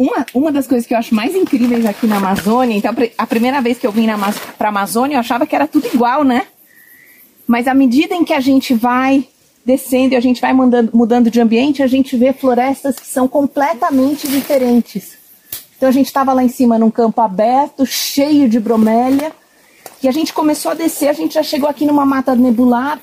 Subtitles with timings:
[0.00, 3.60] uma, uma das coisas que eu acho mais incríveis aqui na Amazônia, então a primeira
[3.60, 4.06] vez que eu vim
[4.56, 6.46] para a Amazônia eu achava que era tudo igual, né?
[7.46, 9.28] Mas à medida em que a gente vai
[9.62, 13.28] descendo e a gente vai mudando, mudando de ambiente, a gente vê florestas que são
[13.28, 15.18] completamente diferentes.
[15.76, 19.32] Então a gente estava lá em cima num campo aberto, cheio de bromélia,
[20.02, 22.98] e a gente começou a descer, a gente já chegou aqui numa mata nebular,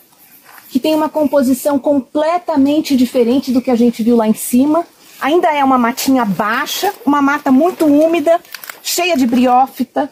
[0.72, 4.84] que tem uma composição completamente diferente do que a gente viu lá em cima.
[5.20, 8.40] Ainda é uma matinha baixa, uma mata muito úmida,
[8.84, 10.12] cheia de briófita.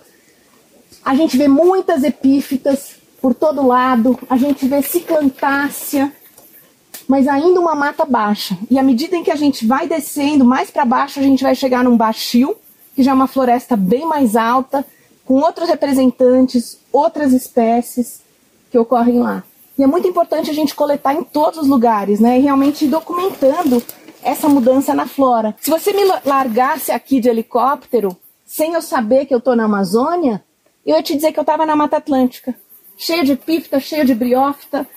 [1.04, 6.12] A gente vê muitas epífitas por todo lado, a gente vê ciclantácea,
[7.08, 8.58] mas ainda uma mata baixa.
[8.70, 11.56] E à medida em que a gente vai descendo mais para baixo, a gente vai
[11.56, 12.56] chegar num baixio,
[12.96, 14.86] que já é uma floresta bem mais alta,
[15.24, 18.22] com outros representantes, outras espécies
[18.72, 19.44] que ocorrem lá.
[19.78, 22.40] E é muito importante a gente coletar em todos os lugares, né?
[22.40, 23.84] E realmente documentando
[24.26, 25.56] essa mudança na flora.
[25.62, 30.44] Se você me largasse aqui de helicóptero, sem eu saber que eu estou na Amazônia,
[30.86, 32.56] eu ia te dizer que eu estava na Mata Atlântica,
[32.98, 34.88] cheia de pífita, cheia de briófita.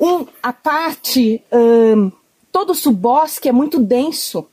[0.00, 2.10] Um, a parte, um,
[2.50, 4.46] todo o subbosque é muito denso.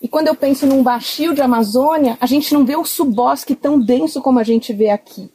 [0.00, 3.78] E quando eu penso num baixio de Amazônia, a gente não vê o subbosque tão
[3.78, 5.30] denso como a gente vê aqui.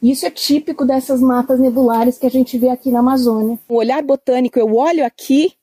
[0.00, 3.58] Isso é típico dessas matas nebulares que a gente vê aqui na Amazônia.
[3.68, 5.54] O olhar botânico, eu olho aqui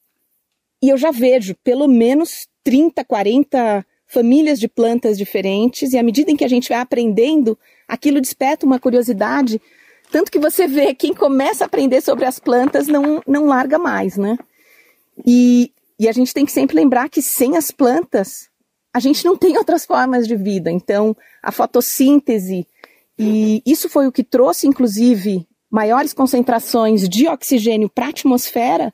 [0.84, 6.30] e eu já vejo pelo menos 30, 40 famílias de plantas diferentes, e à medida
[6.30, 9.60] em que a gente vai aprendendo, aquilo desperta uma curiosidade.
[10.12, 14.18] Tanto que você vê quem começa a aprender sobre as plantas não, não larga mais,
[14.18, 14.38] né?
[15.26, 18.50] E e a gente tem que sempre lembrar que sem as plantas,
[18.94, 20.70] a gente não tem outras formas de vida.
[20.72, 22.68] Então, a fotossíntese,
[23.18, 28.94] e isso foi o que trouxe, inclusive, maiores concentrações de oxigênio para a atmosfera,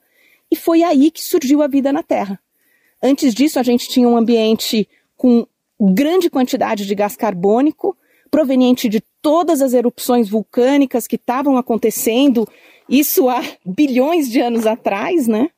[0.51, 2.39] e foi aí que surgiu a vida na Terra.
[3.01, 5.45] Antes disso, a gente tinha um ambiente com
[5.79, 7.95] grande quantidade de gás carbônico,
[8.29, 12.47] proveniente de todas as erupções vulcânicas que estavam acontecendo,
[12.87, 15.49] isso há bilhões de anos atrás, né?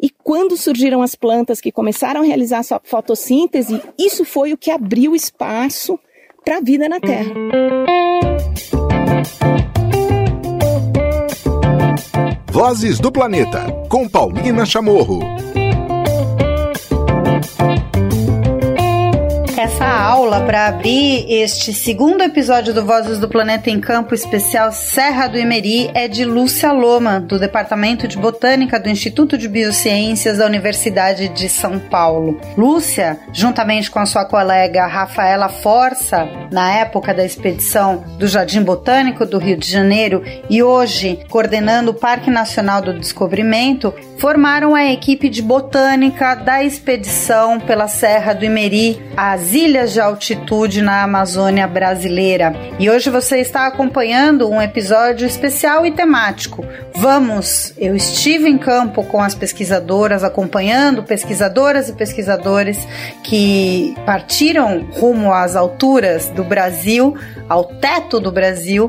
[0.00, 4.70] E quando surgiram as plantas que começaram a realizar sua fotossíntese, isso foi o que
[4.70, 5.98] abriu espaço
[6.44, 7.32] para a vida na Terra.
[12.54, 15.18] Vozes do Planeta, com Paulina Chamorro.
[19.74, 25.26] Essa aula para abrir este segundo episódio do Vozes do Planeta em Campo especial Serra
[25.26, 30.46] do Imeri é de Lúcia Loma, do Departamento de Botânica do Instituto de Biociências da
[30.46, 32.40] Universidade de São Paulo.
[32.56, 39.26] Lúcia, juntamente com a sua colega Rafaela Força, na época da expedição do Jardim Botânico
[39.26, 45.28] do Rio de Janeiro e hoje coordenando o Parque Nacional do Descobrimento, formaram a equipe
[45.28, 52.54] de botânica da expedição pela Serra do Imeri, as ilhas de altitude na Amazônia brasileira.
[52.78, 56.64] E hoje você está acompanhando um episódio especial e temático.
[56.96, 57.72] Vamos!
[57.76, 62.78] Eu estive em campo com as pesquisadoras, acompanhando pesquisadoras e pesquisadores
[63.22, 67.16] que partiram rumo às alturas do Brasil,
[67.48, 68.88] ao teto do Brasil,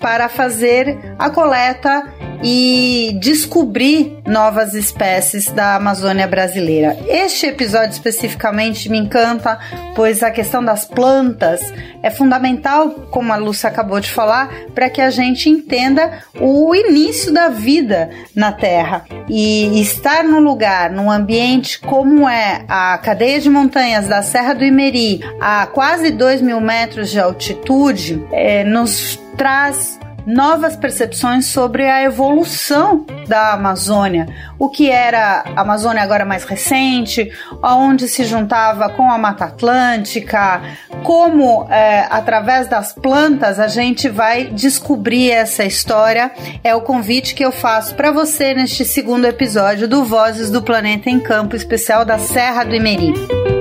[0.00, 2.04] para fazer a coleta
[2.42, 6.96] e descobrir novas espécies da Amazônia brasileira.
[7.06, 9.58] Este episódio especificamente me encanta,
[9.94, 11.60] pois a questão das plantas
[12.02, 17.32] é fundamental, como a Lúcia acabou de falar, para que a gente entenda o início
[17.32, 19.04] da vida na Terra.
[19.28, 24.64] E estar num lugar, num ambiente como é a cadeia de montanhas da Serra do
[24.64, 32.02] Imeri, a quase 2 mil metros de altitude, é, nos traz novas percepções sobre a
[32.02, 37.30] evolução da Amazônia, o que era a Amazônia agora mais recente,
[37.62, 40.62] aonde se juntava com a Mata Atlântica,
[41.02, 46.30] como é, através das plantas a gente vai descobrir essa história.
[46.62, 51.10] É o convite que eu faço para você neste segundo episódio do Vozes do Planeta
[51.10, 53.53] em Campo, especial da Serra do Imeri.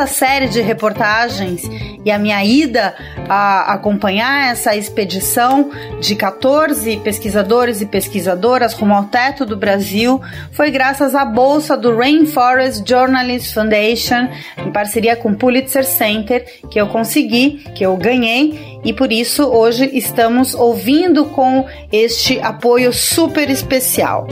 [0.00, 1.60] Esta série de reportagens
[2.02, 2.94] e a minha ida
[3.28, 5.70] a acompanhar essa expedição
[6.00, 10.18] de 14 pesquisadores e pesquisadoras rumo ao teto do Brasil
[10.52, 16.80] foi graças à bolsa do Rainforest Journalist Foundation, em parceria com o Pulitzer Center, que
[16.80, 23.50] eu consegui, que eu ganhei, e por isso hoje estamos ouvindo com este apoio super
[23.50, 24.26] especial.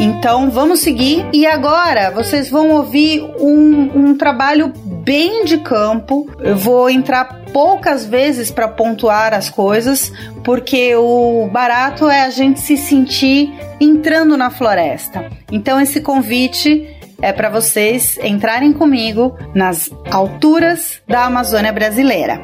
[0.00, 1.26] Então vamos seguir.
[1.32, 4.72] E agora vocês vão ouvir um, um trabalho
[5.02, 6.30] bem de campo.
[6.38, 10.12] Eu vou entrar poucas vezes para pontuar as coisas,
[10.44, 15.28] porque o barato é a gente se sentir entrando na floresta.
[15.50, 16.86] Então esse convite
[17.20, 22.40] é para vocês entrarem comigo nas alturas da Amazônia brasileira.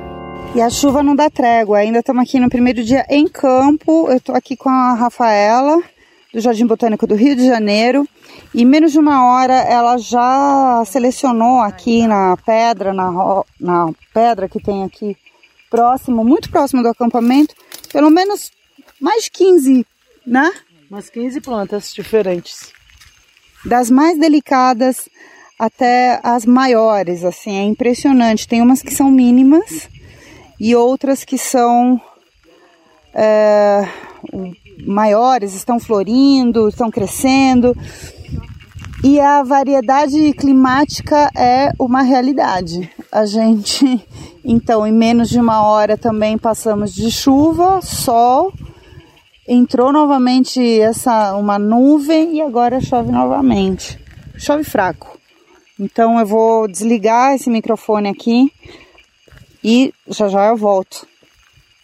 [0.54, 4.08] E a chuva não dá trégua, ainda estamos aqui no primeiro dia em campo.
[4.08, 5.82] Eu estou aqui com a Rafaela,
[6.34, 8.06] do Jardim Botânico do Rio de Janeiro.
[8.52, 14.60] E menos de uma hora ela já selecionou aqui na pedra, na, na pedra que
[14.60, 15.16] tem aqui
[15.70, 17.54] próximo, muito próximo do acampamento,
[17.92, 18.50] pelo menos
[19.00, 19.86] mais de 15,
[20.26, 20.52] né?
[20.90, 22.72] Umas 15 plantas diferentes.
[23.64, 25.08] Das mais delicadas
[25.58, 28.48] até as maiores, assim, é impressionante.
[28.48, 29.88] Tem umas que são mínimas
[30.58, 32.00] e outras que são
[33.14, 33.88] é,
[34.86, 37.76] maiores, estão florindo, estão crescendo.
[39.02, 42.90] E a variedade climática é uma realidade.
[43.12, 44.02] A gente,
[44.44, 48.52] então, em menos de uma hora também passamos de chuva, sol,
[49.46, 53.98] entrou novamente essa uma nuvem e agora chove novamente.
[54.38, 55.18] Chove fraco.
[55.78, 58.50] Então eu vou desligar esse microfone aqui
[59.62, 61.06] e já já eu volto.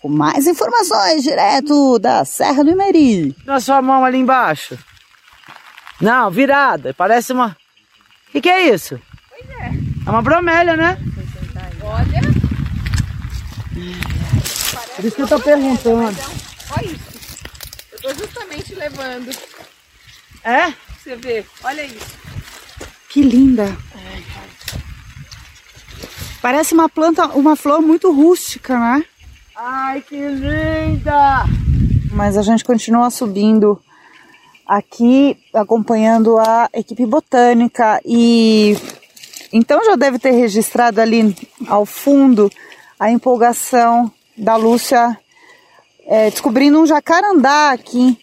[0.00, 3.36] Com mais informações direto da Serra do Imeri.
[3.44, 4.78] Na sua mão ali embaixo.
[6.00, 6.94] Não, virada.
[6.94, 7.48] Parece uma.
[8.28, 8.98] O que, que é isso?
[9.28, 9.72] Pois é.
[10.06, 10.96] É uma bromélia, né?
[11.82, 12.20] Olha.
[14.96, 16.18] Por isso que eu tô perguntando.
[16.78, 17.10] Olha isso.
[17.92, 19.30] Eu tô justamente levando.
[20.42, 20.72] É?
[20.98, 21.44] Você vê.
[21.62, 22.18] Olha isso.
[23.10, 23.76] Que linda.
[26.40, 29.04] Parece uma planta, uma flor muito rústica, né?
[29.62, 31.44] Ai, que linda!
[32.12, 33.78] Mas a gente continua subindo
[34.66, 38.74] aqui, acompanhando a equipe botânica e
[39.52, 41.36] então já deve ter registrado ali
[41.68, 42.50] ao fundo
[42.98, 45.14] a empolgação da Lúcia
[46.06, 48.18] é, descobrindo um jacarandá aqui.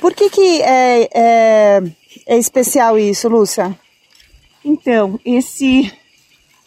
[0.00, 1.82] Por que, que é, é,
[2.26, 3.78] é especial isso, Lúcia?
[4.64, 5.92] Então, esse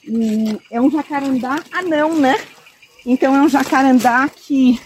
[0.07, 2.37] hum, é um jacarandá anão, né?
[3.09, 4.77] Então é um jacarandá que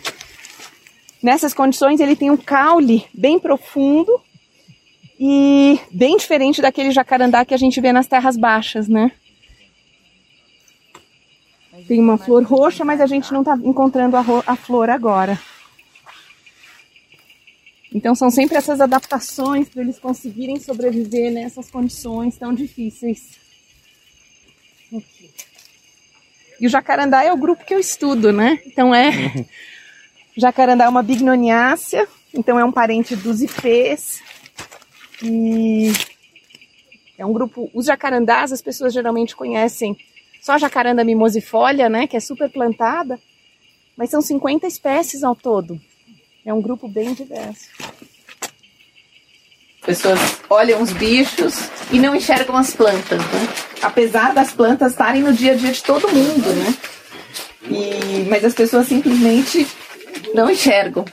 [1.23, 4.21] nessas condições ele tem um caule bem profundo
[5.19, 9.12] e bem diferente daquele jacarandá que a gente vê nas terras baixas, né?
[11.88, 15.41] Tem uma flor roxa, mas a gente não está encontrando a, a flor agora.
[17.91, 23.39] Então são sempre essas adaptações para eles conseguirem sobreviver nessas condições tão difíceis.
[24.95, 25.31] Aqui.
[26.61, 28.61] E o jacarandá é o grupo que eu estudo, né?
[28.67, 29.09] Então é.
[30.37, 34.21] jacarandá é uma bignoniácea, então é um parente dos ipês.
[35.23, 35.91] E
[37.17, 37.67] é um grupo.
[37.73, 39.97] Os jacarandás as pessoas geralmente conhecem
[40.39, 42.05] só a jacaranda mimosifolia, né?
[42.05, 43.19] Que é super plantada.
[43.97, 45.81] Mas são 50 espécies ao todo.
[46.45, 47.69] É um grupo bem diverso.
[49.83, 51.55] Pessoas olham os bichos
[51.91, 53.70] e não enxergam as plantas, né?
[53.81, 56.75] Apesar das plantas estarem no dia a dia de todo mundo, né?
[57.69, 59.67] E, mas as pessoas simplesmente
[60.33, 61.05] não enxergam.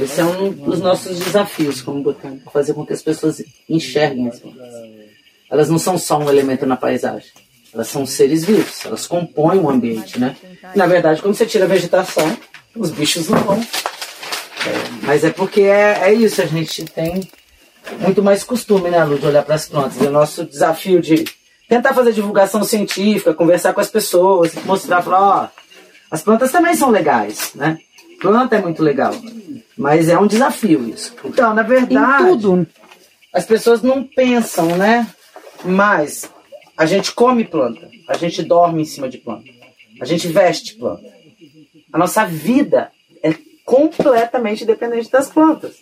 [0.00, 4.40] Esse é um dos nossos desafios como botânico, fazer com que as pessoas enxerguem as
[4.40, 4.68] plantas.
[5.50, 7.30] Elas não são só um elemento na paisagem,
[7.74, 10.34] elas são seres vivos, elas compõem o ambiente, né?
[10.74, 12.36] Na verdade, quando você tira a vegetação,
[12.74, 13.60] os bichos não vão
[15.02, 17.20] mas é porque é, é isso, a gente tem
[18.00, 20.00] muito mais costume, né, Lu, de olhar para as plantas.
[20.00, 21.24] E o nosso desafio de
[21.68, 25.48] tentar fazer divulgação científica, conversar com as pessoas, mostrar, falar, ó,
[26.10, 27.78] as plantas também são legais, né?
[28.20, 29.12] Planta é muito legal,
[29.76, 31.14] mas é um desafio isso.
[31.24, 32.66] Então, na verdade, tudo.
[33.32, 35.06] as pessoas não pensam, né?
[35.64, 36.30] Mas
[36.76, 39.48] a gente come planta, a gente dorme em cima de planta,
[40.00, 41.10] a gente veste planta.
[41.92, 42.90] A nossa vida
[43.64, 45.76] completamente dependente das plantas.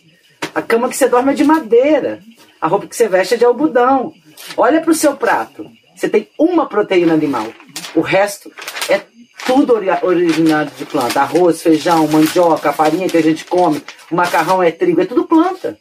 [0.55, 2.21] A cama que você dorme é de madeira.
[2.61, 4.13] A roupa que você veste é de algodão.
[4.57, 5.71] Olha para o seu prato.
[5.95, 7.47] Você tem uma proteína animal.
[7.95, 8.51] O resto
[8.89, 9.03] é
[9.47, 11.21] tudo originado de planta.
[11.21, 15.79] Arroz, feijão, mandioca, farinha que a gente come, o macarrão é trigo, é tudo planta.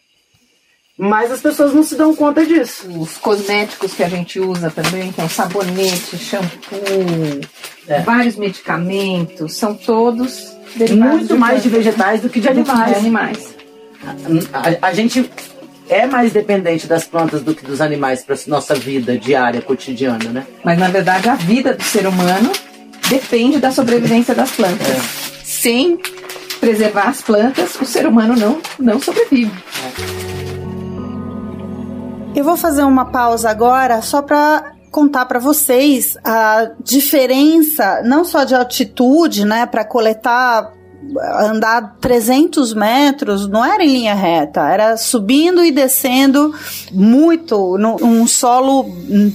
[0.98, 2.86] Mas as pessoas não se dão conta disso.
[3.00, 7.40] Os cosméticos que a gente usa também, então sabonete, shampoo,
[7.88, 8.02] é.
[8.02, 12.92] vários medicamentos, são todos muito de mais de vegetais do que de animais.
[12.92, 13.59] De animais.
[14.53, 15.29] A, a, gente
[15.89, 20.48] é mais dependente das plantas do que dos animais para nossa vida diária, cotidiana, né?
[20.63, 22.51] Mas na verdade a vida do ser humano
[23.10, 24.88] depende da sobrevivência das plantas.
[24.88, 25.00] É.
[25.44, 26.00] Sem
[26.60, 29.51] preservar as plantas, o ser humano não, não sobrevive.
[30.15, 30.39] É.
[32.39, 38.44] Eu vou fazer uma pausa agora só para contar para vocês a diferença não só
[38.44, 40.72] de altitude, né, para coletar
[41.18, 46.54] andar 300 metros não era em linha reta, era subindo e descendo
[46.92, 48.84] muito, num solo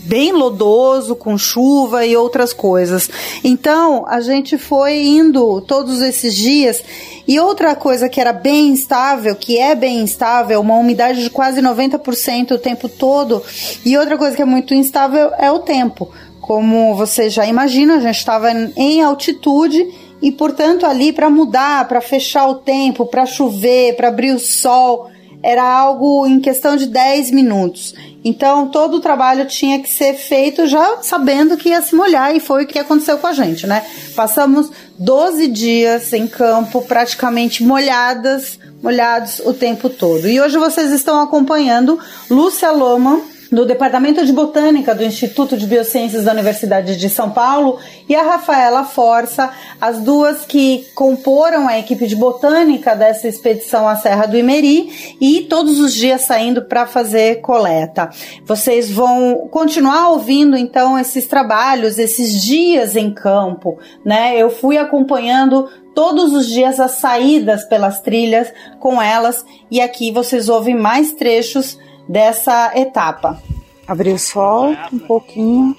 [0.06, 3.08] bem lodoso, com chuva e outras coisas.
[3.42, 6.82] Então, a gente foi indo todos esses dias.
[7.26, 11.62] E outra coisa que era bem instável, que é bem instável, uma umidade de quase
[11.62, 13.42] 90% o tempo todo.
[13.84, 16.10] E outra coisa que é muito instável é o tempo.
[16.40, 19.88] Como você já imagina, a gente estava em altitude
[20.24, 25.10] e portanto ali para mudar, para fechar o tempo, para chover, para abrir o sol,
[25.42, 27.94] era algo em questão de 10 minutos.
[28.24, 32.40] Então todo o trabalho tinha que ser feito já sabendo que ia se molhar e
[32.40, 33.84] foi o que aconteceu com a gente, né?
[34.16, 40.26] Passamos 12 dias em campo praticamente molhadas, molhados o tempo todo.
[40.26, 42.00] E hoje vocês estão acompanhando
[42.30, 43.20] Lúcia Loma,
[43.54, 48.22] do Departamento de Botânica do Instituto de Biociências da Universidade de São Paulo, e a
[48.22, 54.36] Rafaela Força, as duas que comporam a equipe de botânica dessa expedição à Serra do
[54.36, 58.10] Imeri e todos os dias saindo para fazer coleta.
[58.44, 64.36] Vocês vão continuar ouvindo então esses trabalhos, esses dias em campo, né?
[64.36, 70.48] Eu fui acompanhando todos os dias as saídas pelas trilhas com elas e aqui vocês
[70.48, 73.42] ouvem mais trechos dessa etapa.
[73.86, 75.76] Abriu o sol um pouquinho.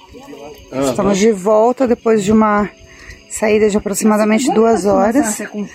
[0.72, 0.90] Uhum.
[0.90, 2.68] Estamos de volta depois de uma
[3.28, 5.40] saída de aproximadamente duas horas.
[5.52, 5.66] Um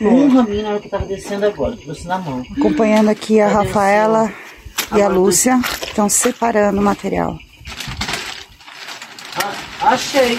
[2.05, 2.43] na mão.
[2.57, 4.31] Acompanhando aqui a Rafaela
[4.95, 7.37] e a Lúcia, que estão separando o material.
[9.35, 10.37] Ah, achei.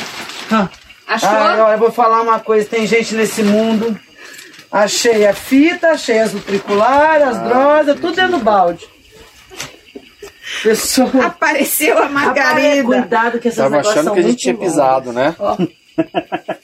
[1.06, 1.28] Achou?
[1.28, 3.98] Ah, eu vou falar uma coisa, tem gente nesse mundo.
[4.70, 7.44] Achei a fita, achei as matriculares, as ah.
[7.44, 8.88] drogas, tudo dentro do balde.
[10.62, 11.26] Pessoa...
[11.26, 12.84] Apareceu a Margarida.
[12.84, 15.34] Cuidado que essas Tava achando que a gente tinha pisado, né?
[15.38, 15.56] Ó.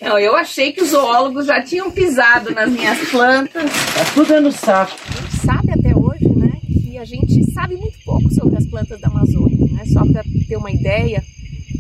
[0.01, 3.65] Não, eu achei que os zoólogos já tinham pisado nas minhas plantas.
[3.65, 4.97] Tá tudo no saco.
[5.07, 6.53] A gente sabe até hoje, né,
[6.83, 9.85] que a gente sabe muito pouco sobre as plantas da Amazônia, né?
[9.93, 11.23] Só para ter uma ideia,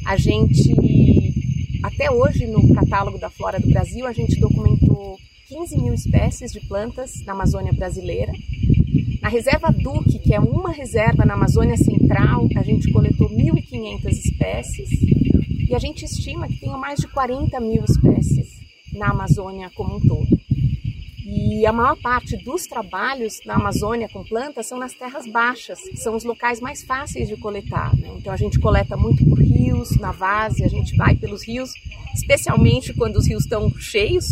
[0.06, 0.74] a gente
[1.82, 5.16] até hoje no catálogo da Flora do Brasil a gente documentou
[5.48, 8.32] 15 mil espécies de plantas na Amazônia brasileira
[9.22, 14.88] a reserva Duque, que é uma reserva na Amazônia Central, a gente coletou 1.500 espécies
[15.68, 18.48] e a gente estima que tenham mais de 40 mil espécies
[18.94, 20.38] na Amazônia como um todo.
[21.30, 25.98] E a maior parte dos trabalhos na Amazônia com plantas são nas terras baixas, que
[25.98, 27.94] são os locais mais fáceis de coletar.
[27.96, 28.08] Né?
[28.16, 31.70] Então a gente coleta muito por rios, na várzea, a gente vai pelos rios,
[32.14, 34.26] especialmente quando os rios estão cheios,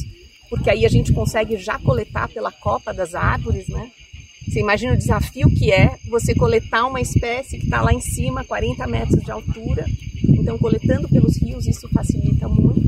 [0.49, 3.91] porque aí a gente consegue já coletar pela copa das árvores, né?
[4.57, 8.43] Você imagina o desafio que é você coletar uma espécie que está lá em cima,
[8.43, 9.85] 40 metros de altura.
[10.31, 12.81] Então, coletando pelos rios, isso facilita muito.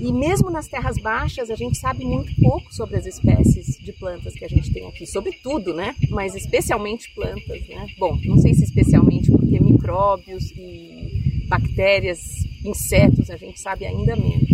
[0.00, 4.32] E mesmo nas terras baixas, a gente sabe muito pouco sobre as espécies de plantas
[4.32, 5.94] que a gente tem aqui, sobre tudo, né?
[6.08, 7.86] Mas especialmente plantas, né?
[7.98, 12.18] Bom, não sei se especialmente porque micróbios e bactérias,
[12.64, 14.48] insetos, a gente sabe ainda menos.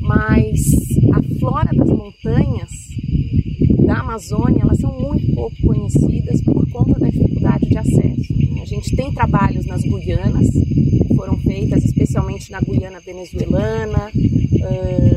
[0.00, 0.58] Mas
[1.14, 2.91] a flora das montanhas
[3.84, 8.32] da Amazônia, elas são muito pouco conhecidas por conta da dificuldade de acesso.
[8.60, 14.10] A gente tem trabalhos nas Guianas, que foram feitas especialmente na Guiana venezuelana,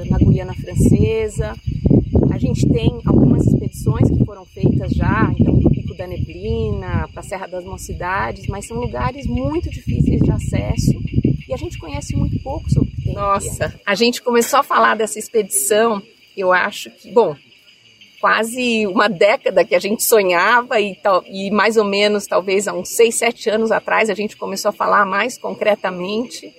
[0.09, 1.55] na Guiana francesa.
[2.31, 7.07] A gente tem algumas expedições que foram feitas já, então para o Pico da Neblina,
[7.11, 10.99] para a Serra das Mocidades, mas são lugares muito difíceis de acesso
[11.47, 13.77] e a gente conhece muito pouco sobre o que tem Nossa, aqui.
[13.85, 16.01] a gente começou a falar dessa expedição,
[16.35, 17.35] eu acho que, bom,
[18.25, 20.97] quase uma década que a gente sonhava e,
[21.31, 24.73] e mais ou menos, talvez há uns 6, 7 anos atrás, a gente começou a
[24.73, 26.51] falar mais concretamente.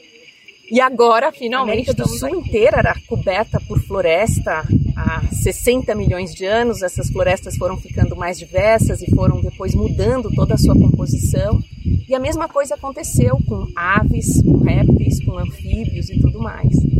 [0.70, 4.64] E agora, finalmente, a Sul inteira era coberta por floresta
[4.96, 6.82] há 60 milhões de anos.
[6.82, 11.60] Essas florestas foram ficando mais diversas e foram depois mudando toda a sua composição.
[12.08, 16.95] E a mesma coisa aconteceu com aves, com répteis, com anfíbios e tudo mais.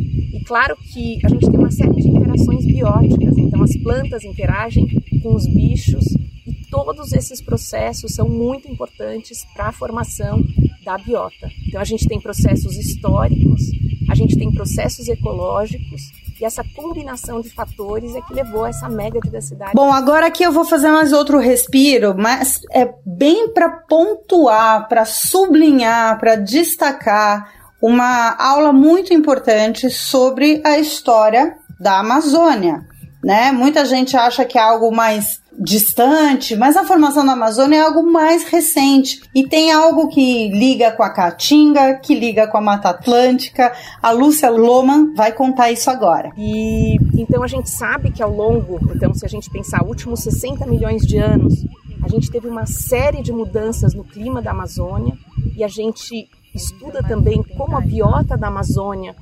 [0.46, 4.86] Claro que a gente tem uma série de interações bióticas, então as plantas interagem
[5.20, 6.04] com os bichos
[6.46, 10.40] e todos esses processos são muito importantes para a formação
[10.84, 11.50] da biota.
[11.66, 13.60] Então a gente tem processos históricos,
[14.08, 18.88] a gente tem processos ecológicos e essa combinação de fatores é que levou a essa
[18.88, 19.72] mega diversidade.
[19.74, 25.04] Bom, agora aqui eu vou fazer mais outro respiro, mas é bem para pontuar, para
[25.04, 32.84] sublinhar, para destacar uma aula muito importante sobre a história da Amazônia.
[33.22, 33.52] Né?
[33.52, 38.02] Muita gente acha que é algo mais distante, mas a formação da Amazônia é algo
[38.02, 42.88] mais recente e tem algo que liga com a Caatinga, que liga com a Mata
[42.88, 43.72] Atlântica.
[44.02, 46.32] A Lúcia Loman vai contar isso agora.
[46.36, 50.66] E então a gente sabe que ao longo, então se a gente pensar últimos 60
[50.66, 51.54] milhões de anos,
[52.02, 55.16] a gente teve uma série de mudanças no clima da Amazônia
[55.56, 59.14] e a gente estuda também como a biota da Amazônia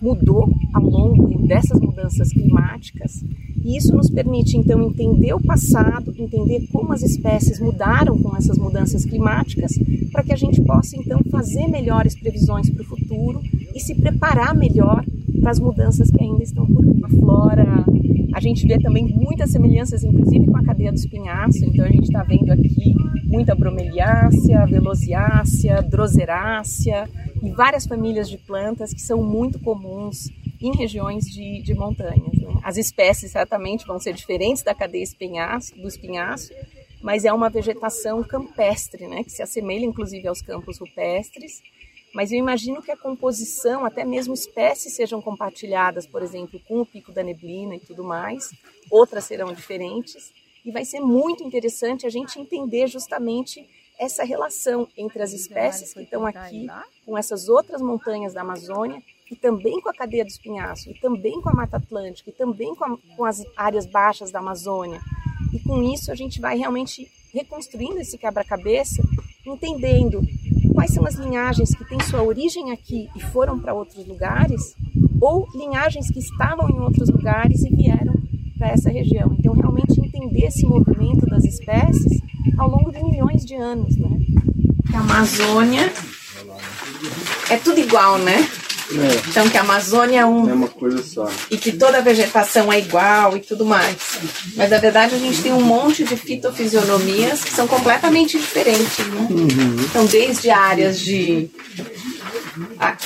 [0.00, 3.24] mudou ao longo dessas mudanças climáticas.
[3.64, 8.58] E isso nos permite então entender o passado, entender como as espécies mudaram com essas
[8.58, 9.72] mudanças climáticas,
[10.10, 13.40] para que a gente possa então fazer melhores previsões para o futuro
[13.74, 15.04] e se preparar melhor
[15.40, 17.04] para as mudanças que ainda estão por vir.
[17.04, 17.84] A flora,
[18.34, 21.64] a gente vê também muitas semelhanças, inclusive com a cadeia do espinhaço.
[21.64, 22.94] Então a gente está vendo aqui
[23.32, 27.08] muita bromeliácea, velociácea, droserácea
[27.42, 30.28] e várias famílias de plantas que são muito comuns
[30.60, 32.38] em regiões de, de montanhas.
[32.38, 32.60] Né?
[32.62, 36.52] As espécies certamente vão ser diferentes da cadeia espinhaço, do espinhaço,
[37.02, 39.24] mas é uma vegetação campestre, né?
[39.24, 41.62] que se assemelha inclusive aos campos rupestres
[42.14, 46.86] mas eu imagino que a composição, até mesmo espécies sejam compartilhadas, por exemplo, com o
[46.86, 48.50] pico da neblina e tudo mais,
[48.90, 50.30] outras serão diferentes,
[50.64, 56.02] e vai ser muito interessante a gente entender justamente essa relação entre as espécies que
[56.02, 56.66] estão aqui
[57.04, 61.40] com essas outras montanhas da Amazônia e também com a cadeia do espinhaço, e também
[61.40, 65.00] com a Mata Atlântica, e também com, a, com as áreas baixas da Amazônia.
[65.52, 69.02] E com isso a gente vai realmente reconstruindo esse quebra-cabeça,
[69.46, 70.20] entendendo
[70.74, 74.74] quais são as linhagens que têm sua origem aqui e foram para outros lugares,
[75.20, 78.21] ou linhagens que estavam em outros lugares e vieram
[78.62, 79.34] para essa região.
[79.36, 82.22] Então, realmente entender esse movimento das espécies
[82.56, 84.08] ao longo de milhões de anos, né?
[84.94, 85.92] A Amazônia
[87.50, 88.48] é tudo igual, né?
[88.92, 89.28] É.
[89.28, 90.48] Então que a Amazônia é um.
[90.48, 91.28] É uma coisa só.
[91.50, 93.96] E que toda a vegetação é igual e tudo mais.
[94.54, 98.98] Mas na verdade a gente tem um monte de fitofisionomias que são completamente diferentes.
[99.06, 99.26] Né?
[99.30, 99.76] Uhum.
[99.84, 101.48] Então, desde áreas de.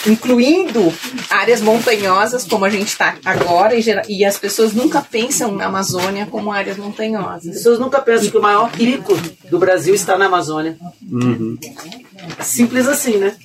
[0.06, 0.92] Incluindo
[1.30, 6.26] áreas montanhosas, como a gente está agora, e, e, as pessoas nunca pensam na Amazônia
[6.26, 7.48] como áreas montanhosas.
[7.48, 9.14] As pessoas nunca pensam que o maior pico
[9.50, 10.76] do Brasil está na Amazônia.
[11.10, 11.56] Uhum.
[12.40, 13.36] Simples assim, né?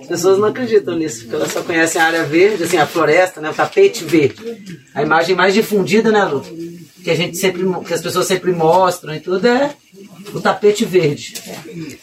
[0.00, 3.40] As pessoas não acreditam nisso, porque elas só conhecem a área verde, assim, a floresta,
[3.40, 3.50] né?
[3.50, 4.80] O tapete verde.
[4.94, 6.44] A imagem mais difundida, né, Lu?
[7.02, 9.74] Que a gente sempre, que as pessoas sempre mostram e tudo é
[10.32, 11.34] o tapete verde.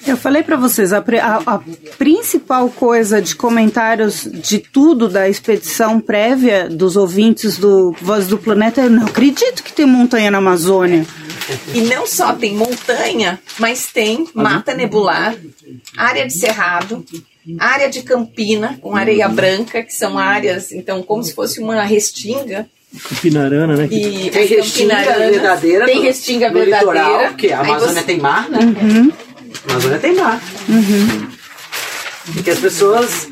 [0.05, 1.61] Eu falei para vocês, a, a, a,
[1.97, 8.81] principal coisa de comentários de tudo da expedição prévia dos ouvintes do Voz do Planeta,
[8.81, 11.05] eu não acredito que tem montanha na Amazônia.
[11.73, 15.35] E não só tem montanha, mas tem mata nebular,
[15.95, 17.05] área de cerrado,
[17.59, 22.67] área de campina com areia branca, que são áreas, então, como se fosse uma restinga.
[23.03, 23.88] Campinarana, né?
[23.91, 25.86] E tem restinga verdadeira.
[25.86, 26.93] Tem restinga no, verdadeira.
[26.93, 28.03] Litoral, porque a Amazônia você...
[28.03, 28.60] tem mar, né?
[28.60, 29.12] Uhum.
[29.67, 30.41] A Amazônia tem mar.
[30.69, 31.27] Uhum.
[32.34, 33.29] Porque as pessoas.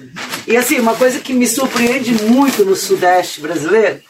[0.48, 4.02] E assim, uma coisa que me surpreende muito no Sudeste brasileiro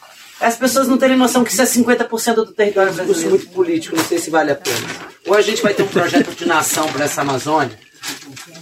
[0.43, 3.17] as pessoas não terem noção que isso é 50% do território brasileiro.
[3.17, 4.87] Isso é muito político, não sei se vale a pena.
[5.25, 7.79] Ou a gente vai ter um projeto de nação para essa Amazônia,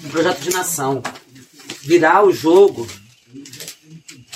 [0.06, 1.02] um projeto de nação,
[1.82, 2.88] virar o jogo,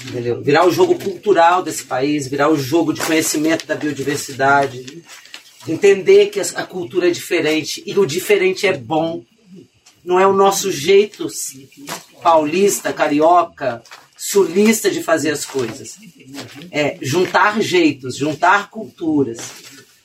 [0.08, 0.42] entendeu?
[0.42, 5.04] virar o jogo cultural desse país, virar o jogo de conhecimento da biodiversidade,
[5.68, 9.24] entender que a cultura é diferente e o diferente é bom.
[10.04, 11.28] Não é o nosso jeito
[12.22, 13.82] paulista, carioca,
[14.16, 15.98] sulista de fazer as coisas.
[16.72, 19.40] É juntar jeitos, juntar culturas.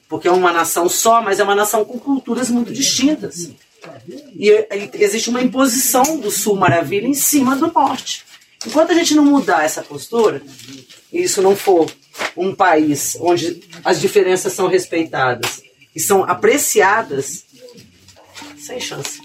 [0.08, 3.50] Porque é uma nação só, mas é uma nação com culturas muito distintas.
[4.34, 8.24] E existe uma imposição do Sul Maravilha em cima do Norte.
[8.66, 10.42] Enquanto a gente não mudar essa postura,
[11.12, 11.90] e isso não for
[12.36, 15.62] um país onde as diferenças são respeitadas
[15.94, 17.44] e são apreciadas,
[18.58, 19.20] sem chance.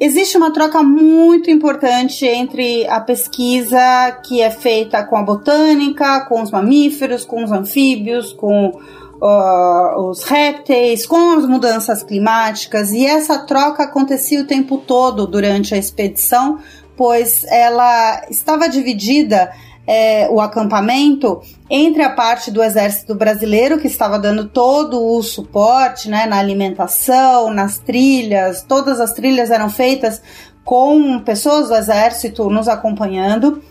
[0.00, 3.78] Existe uma troca muito importante entre a pesquisa
[4.24, 8.80] que é feita com a botânica, com os mamíferos, com os anfíbios, com
[9.20, 15.74] uh, os répteis, com as mudanças climáticas, e essa troca acontecia o tempo todo durante
[15.74, 16.58] a expedição,
[16.96, 19.52] pois ela estava dividida
[19.86, 26.08] é, o acampamento entre a parte do exército brasileiro, que estava dando todo o suporte
[26.08, 30.22] né, na alimentação, nas trilhas, todas as trilhas eram feitas
[30.64, 33.62] com pessoas do exército nos acompanhando.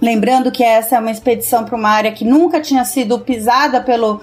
[0.00, 4.20] Lembrando que essa é uma expedição para uma área que nunca tinha sido pisada pelo,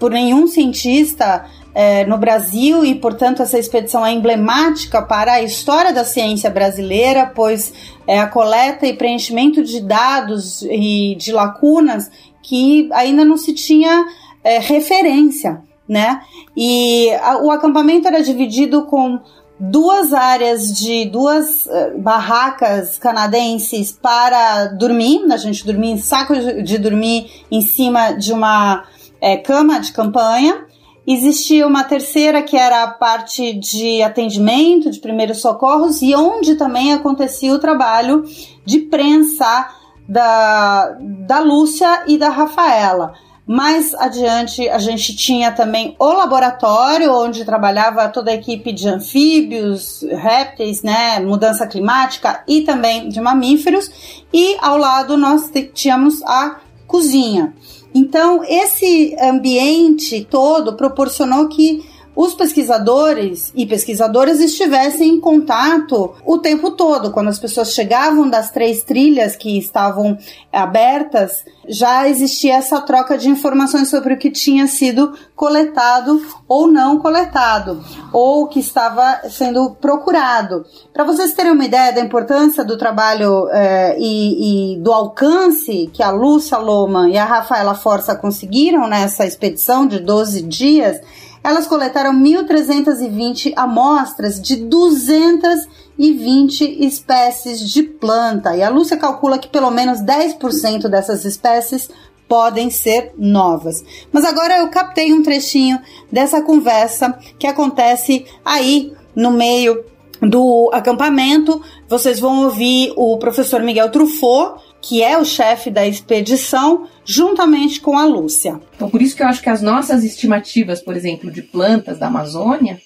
[0.00, 5.92] por nenhum cientista é, no Brasil e, portanto, essa expedição é emblemática para a história
[5.92, 7.72] da ciência brasileira, pois
[8.06, 12.10] é a coleta e preenchimento de dados e de lacunas
[12.42, 14.04] que ainda não se tinha
[14.44, 16.22] é, referência né?
[16.56, 19.20] E a, o acampamento era dividido com
[19.58, 25.20] duas áreas de duas uh, barracas canadenses para dormir.
[25.30, 28.84] A gente dormia em saco de, de dormir em cima de uma
[29.20, 30.64] é, cama de campanha.
[31.06, 36.92] Existia uma terceira que era a parte de atendimento, de primeiros socorros, e onde também
[36.92, 38.24] acontecia o trabalho
[38.64, 39.68] de prensa
[40.08, 43.14] da, da Lúcia e da Rafaela.
[43.44, 50.02] Mais adiante, a gente tinha também o laboratório, onde trabalhava toda a equipe de anfíbios,
[50.02, 54.24] répteis, né, mudança climática e também de mamíferos.
[54.32, 57.52] E ao lado nós tínhamos a cozinha.
[57.94, 66.72] Então, esse ambiente todo proporcionou que os pesquisadores e pesquisadoras estivessem em contato o tempo
[66.72, 67.10] todo.
[67.10, 70.18] Quando as pessoas chegavam das três trilhas que estavam
[70.52, 76.98] abertas, já existia essa troca de informações sobre o que tinha sido coletado ou não
[76.98, 80.66] coletado, ou que estava sendo procurado.
[80.92, 86.02] Para vocês terem uma ideia da importância do trabalho eh, e, e, do alcance que
[86.02, 91.00] a Lúcia Loma e a Rafaela Força conseguiram nessa expedição de 12 dias,
[91.42, 98.56] elas coletaram 1.320 amostras de 220 espécies de planta.
[98.56, 101.90] E a Lúcia calcula que pelo menos 10% dessas espécies
[102.28, 103.84] podem ser novas.
[104.10, 105.78] Mas agora eu captei um trechinho
[106.10, 109.84] dessa conversa que acontece aí no meio
[110.20, 111.60] do acampamento.
[111.88, 117.96] Vocês vão ouvir o professor Miguel Truffaut que é o chefe da expedição, juntamente com
[117.96, 118.60] a Lúcia.
[118.74, 122.08] Então, por isso que eu acho que as nossas estimativas, por exemplo, de plantas da
[122.08, 122.82] Amazônia,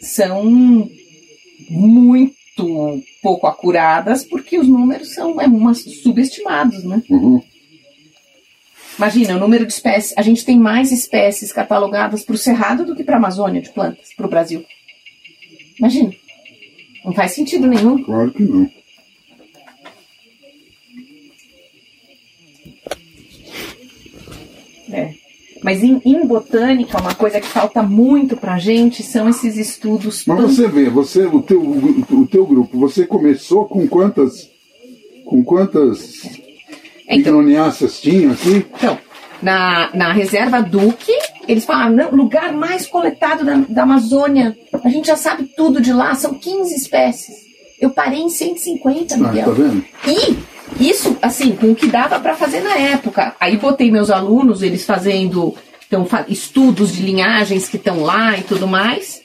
[0.00, 0.88] são
[1.68, 7.02] muito pouco acuradas, porque os números são é, umas, subestimados, né?
[7.10, 7.42] Uhum.
[8.96, 10.16] Imagina, o número de espécies.
[10.16, 13.70] A gente tem mais espécies catalogadas para o Cerrado do que para a Amazônia de
[13.70, 14.64] plantas, para o Brasil.
[15.78, 16.12] Imagina.
[17.04, 18.02] Não faz sentido nenhum.
[18.02, 18.70] Claro que não.
[24.98, 25.14] É.
[25.62, 30.24] Mas em, em, botânica, uma coisa que falta muito pra gente são esses estudos.
[30.26, 34.50] Mas você vê, você, o teu, o teu grupo, você começou com quantas.
[35.24, 36.24] Com quantas
[37.08, 37.44] então,
[38.00, 38.66] tinham aqui?
[38.76, 38.98] Então,
[39.42, 41.12] na, na reserva Duque,
[41.48, 44.56] eles falaram, lugar mais coletado da, da Amazônia.
[44.84, 47.34] A gente já sabe tudo de lá, são 15 espécies.
[47.80, 49.42] Eu parei em 150, Miguel.
[49.42, 49.84] Ah, tá vendo?
[50.06, 50.36] E
[50.80, 53.34] isso, assim, com o que dava para fazer na época.
[53.40, 55.54] Aí botei meus alunos, eles fazendo
[55.86, 59.22] então, estudos de linhagens que estão lá e tudo mais.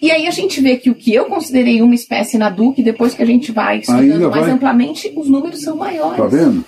[0.00, 3.14] E aí a gente vê que o que eu considerei uma espécie na Duque, depois
[3.14, 6.16] que a gente vai estudando mais amplamente, os números são maiores.
[6.16, 6.64] Tá vendo?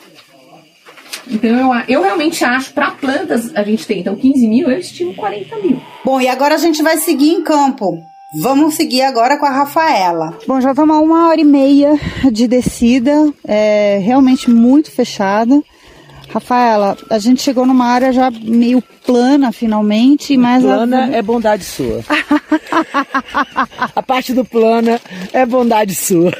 [1.28, 5.14] Então eu, eu realmente acho, para plantas a gente tem então 15 mil, eu estimo
[5.14, 5.80] 40 mil.
[6.04, 8.02] Bom, e agora a gente vai seguir em campo.
[8.32, 10.38] Vamos seguir agora com a Rafaela.
[10.46, 11.98] Bom, já estamos a uma hora e meia
[12.30, 15.60] de descida, é realmente muito fechada.
[16.32, 21.10] Rafaela, a gente chegou numa área já meio plana finalmente, mas plana a...
[21.10, 22.04] é bondade sua.
[23.96, 25.00] a parte do plana
[25.32, 26.32] é bondade sua.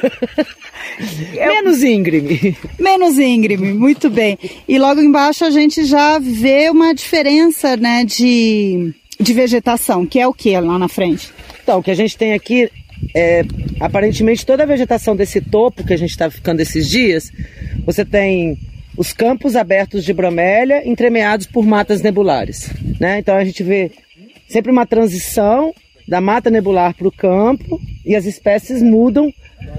[1.33, 2.55] Menos íngreme.
[2.79, 4.39] Menos íngreme, muito bem.
[4.65, 10.25] E logo embaixo a gente já vê uma diferença, né, de, de vegetação, que é
[10.25, 11.33] o que lá na frente?
[11.63, 12.69] Então, o que a gente tem aqui
[13.15, 13.43] é
[13.79, 17.31] aparentemente toda a vegetação desse topo que a gente está ficando esses dias,
[17.85, 18.57] você tem
[18.97, 22.69] os campos abertos de bromélia entremeados por matas nebulares.
[22.99, 23.19] Né?
[23.19, 23.91] Então a gente vê
[24.47, 25.73] sempre uma transição
[26.07, 29.33] da mata nebular para o campo e as espécies mudam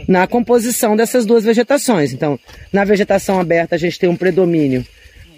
[0.09, 2.12] na composição dessas duas vegetações.
[2.12, 2.38] Então,
[2.73, 4.85] na vegetação aberta a gente tem um predomínio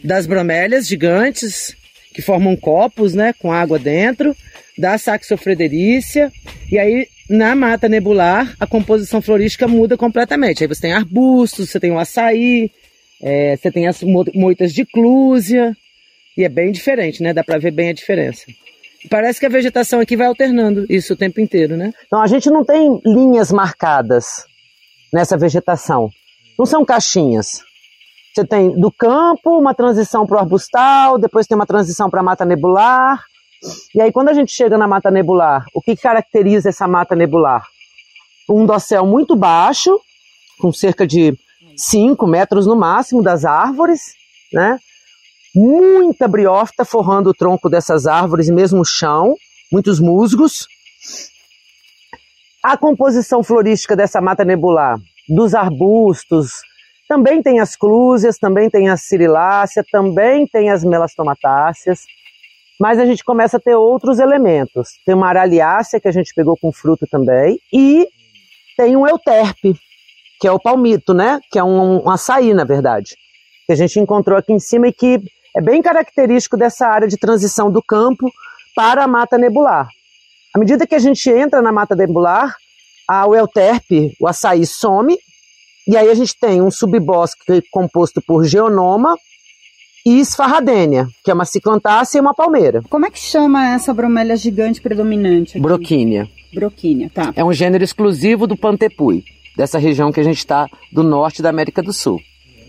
[0.02, 1.74] das bromélias gigantes
[2.14, 4.37] que formam copos, né, com água dentro,
[4.78, 6.32] da saxofrederícia,
[6.70, 10.62] e aí na mata nebular a composição florística muda completamente.
[10.62, 12.70] Aí você tem arbustos, você tem o açaí,
[13.22, 15.76] é, você tem as moitas de clúzia,
[16.37, 17.32] e é bem diferente, né?
[17.32, 18.44] Dá para ver bem a diferença.
[19.08, 21.92] Parece que a vegetação aqui vai alternando isso o tempo inteiro, né?
[22.06, 24.44] Então a gente não tem linhas marcadas
[25.12, 26.10] nessa vegetação.
[26.58, 27.60] Não são caixinhas.
[28.34, 32.24] Você tem do campo uma transição para o arbustal, depois tem uma transição para a
[32.24, 33.22] mata nebular,
[33.94, 37.64] e aí, quando a gente chega na mata nebular, o que caracteriza essa mata nebular?
[38.48, 39.98] Um dossel muito baixo,
[40.59, 41.37] com cerca de
[41.77, 44.14] 5 metros no máximo das árvores,
[44.53, 44.79] né?
[45.55, 49.35] Muita briófita forrando o tronco dessas árvores, mesmo o chão,
[49.70, 50.66] muitos musgos.
[52.62, 54.98] A composição florística dessa mata nebular,
[55.29, 56.50] dos arbustos,
[57.09, 62.00] também tem as clúzias, também tem a cirilácea, também tem as melastomatáceas
[62.80, 64.88] mas a gente começa a ter outros elementos.
[65.04, 68.08] Tem uma araliácea que a gente pegou com fruto também e
[68.76, 69.74] tem um euterpe,
[70.40, 71.40] que é o palmito, né?
[71.50, 73.16] Que é um, um açaí, na verdade,
[73.66, 75.20] que a gente encontrou aqui em cima e que
[75.56, 78.30] é bem característico dessa área de transição do campo
[78.74, 79.88] para a mata nebular.
[80.52, 82.54] À medida que a gente entra na mata nebular,
[83.08, 85.16] a, o euterpe, o açaí, some,
[85.87, 89.16] e aí a gente tem um subbosque composto por geonoma
[90.04, 92.82] e esfarradênia, que é uma ciclantácea e uma palmeira.
[92.90, 95.52] Como é que chama essa bromélia gigante predominante?
[95.52, 95.60] Aqui?
[95.60, 96.28] Broquínia.
[96.52, 97.32] Broquínia, tá.
[97.34, 99.24] É um gênero exclusivo do Pantepui,
[99.56, 102.20] dessa região que a gente está do norte da América do Sul.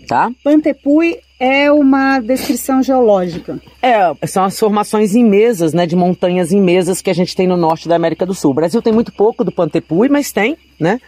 [0.08, 0.30] Tá?
[0.42, 3.60] Pantepui é uma descrição geológica.
[3.82, 7.88] É, são as formações imesas, né, de montanhas imesas que a gente tem no norte
[7.88, 8.52] da América do Sul.
[8.52, 11.00] O Brasil tem muito pouco do Pantepui, mas tem, né?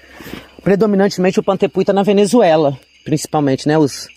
[0.62, 3.78] Predominantemente o Pantepui está na Venezuela, principalmente, né?
[3.78, 4.08] Os,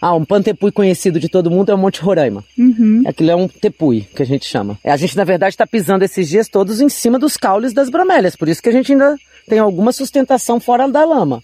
[0.00, 2.44] ah, um pantepui conhecido de todo mundo é o Monte Roraima.
[2.56, 3.02] Uhum.
[3.06, 4.78] Aquilo é um tepui, que a gente chama.
[4.84, 7.90] É, a gente, na verdade, está pisando esses dias todos em cima dos caules das
[7.90, 9.16] bromélias, por isso que a gente ainda
[9.48, 11.42] tem alguma sustentação fora da lama.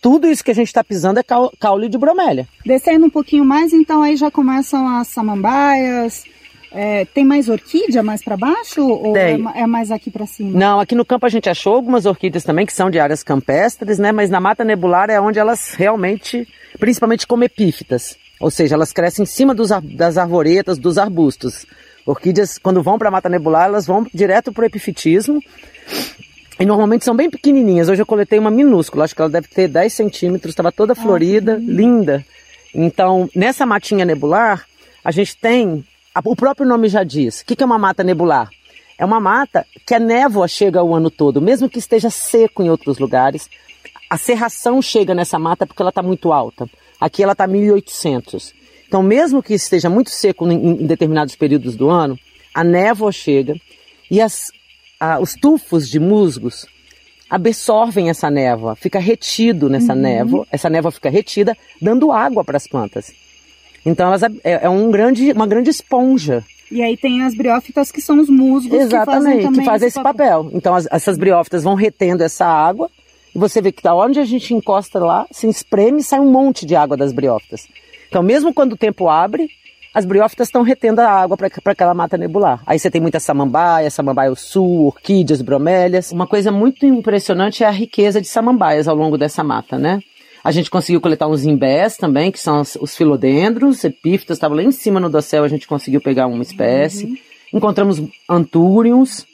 [0.00, 1.24] Tudo isso que a gente está pisando é
[1.58, 2.48] caule de bromélia.
[2.64, 6.24] Descendo um pouquinho mais, então aí já começam as samambaias.
[6.72, 10.56] É, tem mais orquídea mais para baixo ou é, é, mais aqui para cima?
[10.58, 13.98] Não, aqui no campo a gente achou algumas orquídeas também que são de áreas campestres,
[13.98, 14.12] né?
[14.12, 16.46] Mas na mata nebular é onde elas realmente,
[16.78, 21.66] principalmente como epífitas, ou seja, elas crescem em cima dos, das arvoretas, dos arbustos.
[22.06, 25.40] Orquídeas, quando vão para a mata nebular, elas vão direto para o epifitismo
[26.60, 27.88] e normalmente são bem pequenininhas.
[27.88, 31.54] Hoje eu coletei uma minúscula, acho que ela deve ter 10 centímetros, estava toda florida,
[31.54, 32.24] ah, linda.
[32.74, 34.66] Então, nessa matinha nebular,
[35.02, 35.82] a gente tem,
[36.24, 38.48] o próprio nome já diz, o que é uma mata nebular?
[38.98, 42.68] É uma mata que a névoa chega o ano todo, mesmo que esteja seco em
[42.68, 43.48] outros lugares.
[44.10, 46.68] A serração chega nessa mata porque ela está muito alta.
[47.00, 48.52] Aqui ela está 1800.
[48.86, 52.18] Então, mesmo que esteja muito seco em, determinados períodos do ano,
[52.52, 53.54] a névoa chega
[54.10, 54.50] e as
[55.00, 56.66] ah, os tufos de musgos
[57.30, 60.00] absorvem essa névoa, fica retido nessa uhum.
[60.00, 63.12] névoa, essa névoa fica retida, dando água para as plantas.
[63.84, 64.30] Então elas é,
[64.64, 66.44] é, um grande, uma grande esponja.
[66.70, 70.02] E aí tem as briófitas que são os musgos Exatamente, que fazem, que fazem esse
[70.02, 70.44] papel.
[70.44, 70.56] papel.
[70.56, 72.88] Então as, essas briófitas vão retendo essa água
[73.34, 76.64] e você vê que da onde a gente encosta lá, se espreme, sai um monte
[76.64, 77.66] de água das briófitas.
[78.08, 79.48] Então mesmo quando o tempo abre,
[79.92, 82.62] as briófitas estão retendo a água para aquela mata nebular.
[82.64, 86.12] Aí você tem muita samambaia, samambaia sul, orquídeas, bromélias.
[86.12, 90.00] Uma coisa muito impressionante é a riqueza de samambaias ao longo dessa mata, né?
[90.42, 94.72] A gente conseguiu coletar uns imbés também, que são os filodendros, epífitas, estavam lá em
[94.72, 97.04] cima no dossel, a gente conseguiu pegar uma espécie.
[97.04, 97.16] Uhum.
[97.54, 99.26] Encontramos antúriums,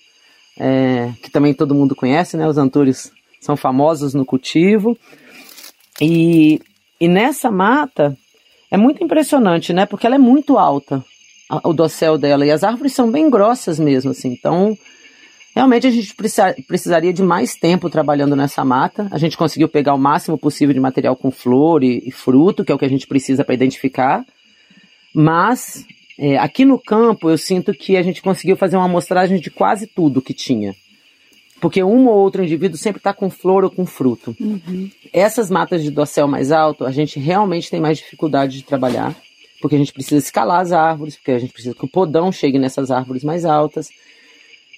[0.58, 2.48] é, que também todo mundo conhece, né?
[2.48, 4.98] Os antúrios são famosos no cultivo.
[6.00, 6.60] E,
[7.00, 8.16] e nessa mata,
[8.70, 9.86] é muito impressionante, né?
[9.86, 11.04] Porque ela é muito alta,
[11.62, 14.32] o dossel dela, e as árvores são bem grossas mesmo, assim.
[14.32, 14.76] Então,
[15.56, 19.08] realmente a gente precisa, precisaria de mais tempo trabalhando nessa mata.
[19.10, 22.70] A gente conseguiu pegar o máximo possível de material com flor e, e fruto, que
[22.70, 24.22] é o que a gente precisa para identificar.
[25.14, 25.86] Mas,
[26.18, 29.86] é, aqui no campo, eu sinto que a gente conseguiu fazer uma amostragem de quase
[29.86, 30.74] tudo que tinha.
[31.58, 34.36] Porque um ou outro indivíduo sempre está com flor ou com fruto.
[34.38, 34.90] Uhum.
[35.10, 39.16] Essas matas de dossel mais alto, a gente realmente tem mais dificuldade de trabalhar,
[39.62, 42.58] porque a gente precisa escalar as árvores, porque a gente precisa que o podão chegue
[42.58, 43.88] nessas árvores mais altas.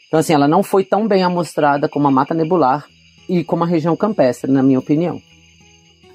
[0.09, 2.87] Então, assim, ela não foi tão bem amostrada como a mata nebular
[3.29, 5.21] e como a região campestre, na minha opinião.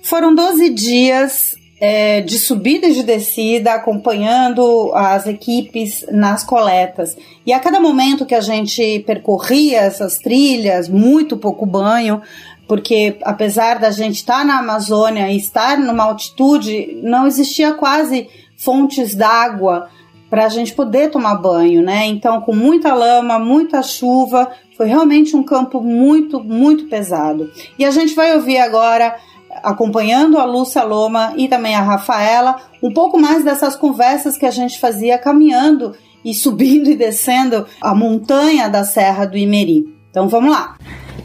[0.01, 7.15] Foram 12 dias é, de subida e de descida, acompanhando as equipes nas coletas.
[7.45, 12.21] E a cada momento que a gente percorria essas trilhas, muito pouco banho,
[12.67, 18.27] porque apesar da gente estar na Amazônia e estar numa altitude, não existia quase
[18.57, 19.89] fontes d'água
[20.33, 22.07] para a gente poder tomar banho, né?
[22.07, 27.51] Então, com muita lama, muita chuva, foi realmente um campo muito, muito pesado.
[27.77, 29.15] E a gente vai ouvir agora
[29.61, 34.49] acompanhando a Lúcia Loma e também a Rafaela, um pouco mais dessas conversas que a
[34.49, 35.93] gente fazia caminhando
[36.25, 39.85] e subindo e descendo a montanha da Serra do Imeri.
[40.09, 40.77] Então vamos lá.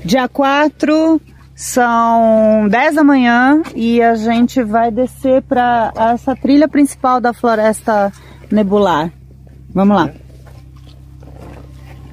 [0.05, 1.19] Dia 4,
[1.55, 8.13] são 10 da manhã e a gente vai descer para essa trilha principal da floresta
[8.51, 9.13] nebular.
[9.71, 10.13] Vamos lá.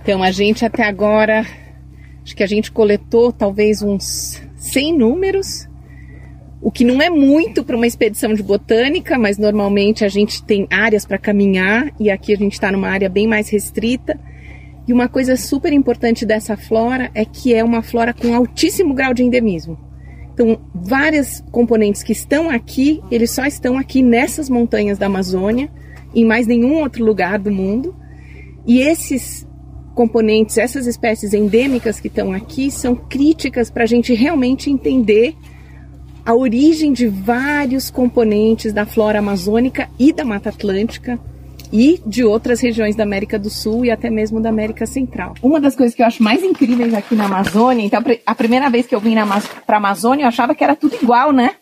[0.02, 1.45] Então a gente até agora,
[2.24, 5.67] acho que a gente coletou talvez uns 100 números
[6.65, 10.65] o que não é muito para uma expedição de botânica, mas normalmente a gente tem
[10.71, 14.19] áreas para caminhar e aqui a gente está numa área bem mais restrita.
[14.88, 19.13] E uma coisa super importante dessa flora é que é uma flora com altíssimo grau
[19.13, 19.78] de endemismo.
[20.34, 25.69] Então, vários componentes que estão aqui, eles só estão aqui nessas montanhas da Amazônia,
[26.15, 27.95] em mais nenhum outro lugar do mundo.
[28.65, 29.45] E esses
[29.93, 35.36] componentes, essas espécies endêmicas que estão aqui, são críticas para a gente realmente entender
[36.25, 41.19] a origem de vários componentes da flora amazônica e da Mata Atlântica
[41.71, 45.36] e de outras regiões da América do Sul e até mesmo da América Central.
[45.41, 48.88] Uma das coisas que eu acho mais incríveis aqui na Amazônia, então a primeira vez
[48.88, 49.15] que eu vim
[49.65, 51.56] para a Amazônia eu achava que era tudo igual, né?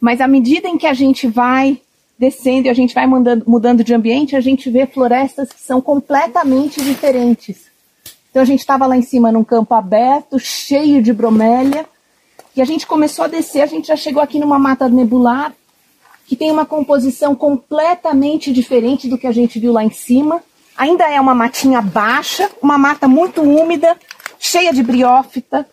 [0.00, 1.80] Mas à medida em que a gente vai
[2.20, 5.80] descendo e a gente vai mudando, mudando de ambiente, a gente vê florestas que são
[5.80, 7.70] completamente diferentes.
[8.28, 11.86] Então a gente estava lá em cima num campo aberto, cheio de bromélia,
[12.54, 15.54] e a gente começou a descer, a gente já chegou aqui numa mata nebular,
[16.26, 20.42] que tem uma composição completamente diferente do que a gente viu lá em cima.
[20.76, 23.96] Ainda é uma matinha baixa, uma mata muito úmida,
[24.38, 25.66] cheia de briófita.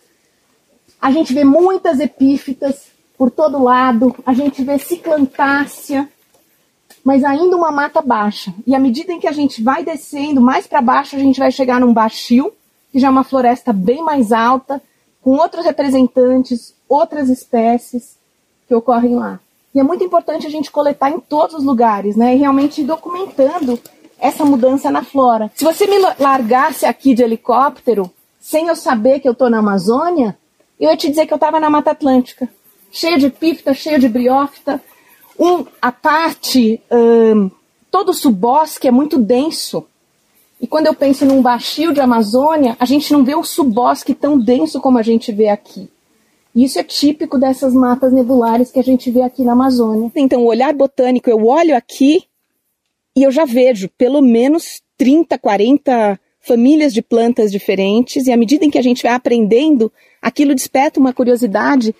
[0.98, 2.86] A gente vê muitas epífitas
[3.18, 6.08] por todo lado, a gente vê ciclantácea,
[7.04, 8.52] mas ainda uma mata baixa.
[8.66, 11.50] E à medida em que a gente vai descendo mais para baixo, a gente vai
[11.50, 12.52] chegar num baixio,
[12.92, 14.82] que já é uma floresta bem mais alta,
[15.22, 18.16] com outros representantes, outras espécies
[18.66, 19.40] que ocorrem lá.
[19.74, 22.34] E é muito importante a gente coletar em todos os lugares, né?
[22.34, 23.78] E realmente documentando
[24.18, 25.50] essa mudança na flora.
[25.54, 30.36] Se você me largasse aqui de helicóptero, sem eu saber que eu estou na Amazônia,
[30.80, 32.48] eu ia te dizer que eu estava na Mata Atlântica,
[32.90, 34.80] cheia de epífita, cheia de briófita.
[35.38, 37.50] Um, a parte, um,
[37.90, 39.86] todo o subbosque é muito denso.
[40.60, 44.38] E quando eu penso num baixio de Amazônia, a gente não vê o subbosque tão
[44.38, 45.88] denso como a gente vê aqui.
[46.54, 50.10] Isso é típico dessas matas nebulares que a gente vê aqui na Amazônia.
[50.16, 52.24] Então, o olhar botânico, eu olho aqui
[53.14, 58.64] e eu já vejo pelo menos 30, 40 famílias de plantas diferentes, e à medida
[58.64, 61.94] em que a gente vai aprendendo, aquilo desperta uma curiosidade,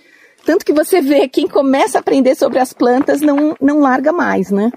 [0.44, 4.50] tanto que você vê quem começa a aprender sobre as plantas não, não larga mais,
[4.50, 4.70] né?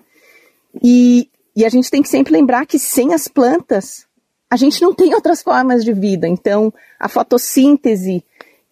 [0.83, 4.05] E, e a gente tem que sempre lembrar que sem as plantas,
[4.49, 6.27] a gente não tem outras formas de vida.
[6.27, 8.23] Então, a fotossíntese,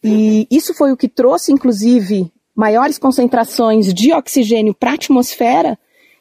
[0.03, 5.79] e isso foi o que trouxe, inclusive, maiores concentrações de oxigênio para a atmosfera,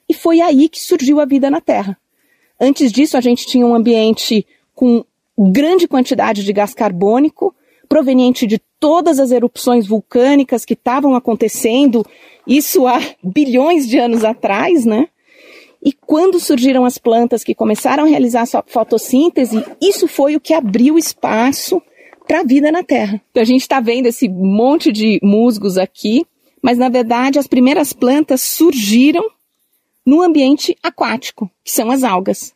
[0.09, 1.98] e foi aí que surgiu a vida na Terra.
[2.61, 5.04] Antes disso, a gente tinha um ambiente com
[5.37, 7.54] grande quantidade de gás carbônico,
[7.88, 12.05] proveniente de todas as erupções vulcânicas que estavam acontecendo,
[12.46, 15.09] isso há bilhões de anos atrás, né?
[15.83, 20.53] E quando surgiram as plantas que começaram a realizar sua fotossíntese, isso foi o que
[20.53, 21.81] abriu espaço
[22.27, 23.22] para a vida na Terra.
[23.31, 26.27] Então, a gente está vendo esse monte de musgos aqui,
[26.62, 29.24] mas na verdade as primeiras plantas surgiram
[30.05, 32.53] no ambiente aquático, que são as algas.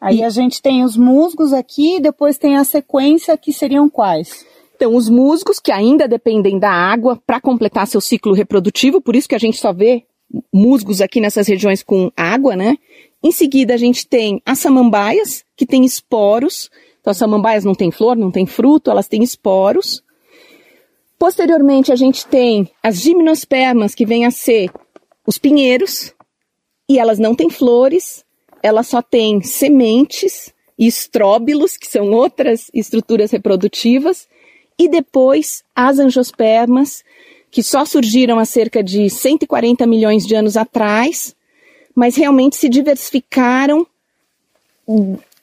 [0.00, 0.24] Aí e...
[0.24, 4.46] a gente tem os musgos aqui, depois tem a sequência que seriam quais?
[4.76, 9.28] Então, os musgos, que ainda dependem da água para completar seu ciclo reprodutivo, por isso
[9.28, 10.04] que a gente só vê
[10.52, 12.76] musgos aqui nessas regiões com água, né?
[13.22, 17.90] Em seguida, a gente tem as samambaias, que têm esporos, então, as samambaias não têm
[17.90, 20.02] flor, não têm fruto, elas têm esporos.
[21.18, 24.70] Posteriormente, a gente tem as gimnospermas, que vêm a ser
[25.26, 26.14] os pinheiros,
[26.88, 28.24] e elas não têm flores,
[28.68, 34.28] elas só têm sementes e estróbilos, que são outras estruturas reprodutivas,
[34.78, 37.02] e depois as angiospermas,
[37.50, 41.34] que só surgiram há cerca de 140 milhões de anos atrás,
[41.94, 43.86] mas realmente se diversificaram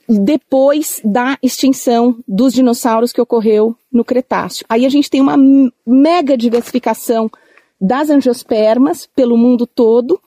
[0.07, 4.65] depois da extinção dos dinossauros que ocorreu no Cretáceo.
[4.69, 5.35] Aí a gente tem uma
[5.85, 7.29] mega diversificação
[7.81, 10.21] das angiospermas pelo mundo todo,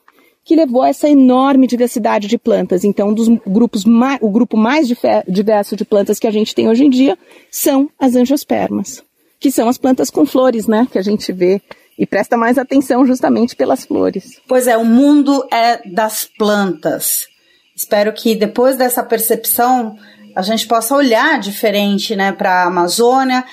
[0.49, 2.83] que levou a essa enorme diversidade de plantas.
[2.83, 3.83] Então, dos grupos
[4.19, 4.87] o grupo mais
[5.27, 7.15] diverso de plantas que a gente tem hoje em dia
[7.51, 9.03] são as angiospermas,
[9.39, 11.61] que são as plantas com flores, né, que a gente vê
[11.99, 14.41] e presta mais atenção justamente pelas flores.
[14.47, 17.27] Pois é, o mundo é das plantas.
[17.75, 19.97] Espero que depois dessa percepção
[20.35, 23.43] a gente possa olhar diferente né, para a Amazônia,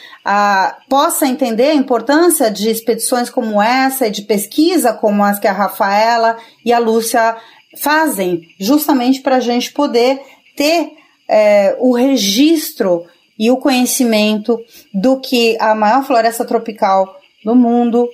[0.88, 5.52] possa entender a importância de expedições como essa e de pesquisa como as que a
[5.52, 7.36] Rafaela e a Lúcia
[7.78, 10.20] fazem, justamente para a gente poder
[10.56, 10.92] ter
[11.28, 13.04] é, o registro
[13.38, 14.58] e o conhecimento
[14.92, 18.08] do que a maior floresta tropical do mundo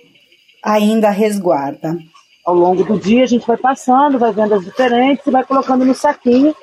[0.64, 1.96] ainda resguarda
[2.44, 5.84] ao longo do dia a gente vai passando, vai vendo as diferentes e vai colocando
[5.84, 6.54] no saquinho.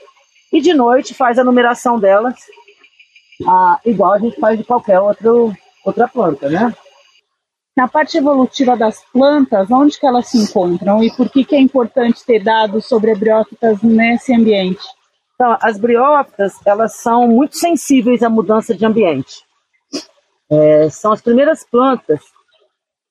[0.52, 2.36] E de noite faz a numeração delas,
[3.48, 5.54] ah, igual a gente faz de qualquer outro,
[5.86, 6.74] outra planta, né?
[7.78, 11.60] Na parte evolutiva das plantas, onde que elas se encontram e por que, que é
[11.60, 14.84] importante ter dados sobre briófitas nesse ambiente?
[15.36, 19.46] Então, as briófitas, elas são muito sensíveis à mudança de ambiente.
[20.52, 22.20] É, são as primeiras plantas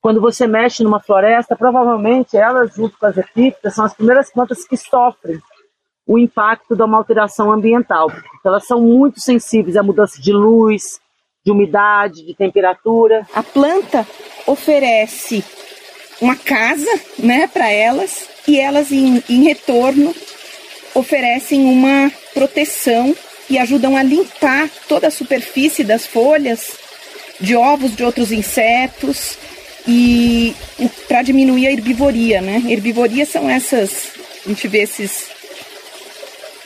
[0.00, 4.66] quando você mexe numa floresta, provavelmente elas, junto com as epífitas, são as primeiras plantas
[4.66, 5.40] que sofrem
[6.08, 8.10] o impacto de uma alteração ambiental.
[8.42, 10.98] Elas são muito sensíveis à mudança de luz,
[11.44, 13.26] de umidade, de temperatura.
[13.34, 14.06] A planta
[14.46, 15.44] oferece
[16.18, 20.14] uma casa, né, para elas e elas em, em retorno
[20.94, 23.14] oferecem uma proteção
[23.50, 26.78] e ajudam a limpar toda a superfície das folhas
[27.38, 29.38] de ovos de outros insetos
[29.86, 30.54] e
[31.06, 32.62] para diminuir a herbivoria, né?
[32.66, 34.12] Herbivoria são essas,
[34.44, 35.37] a gente vê esses